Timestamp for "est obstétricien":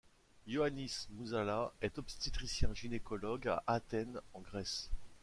1.83-2.73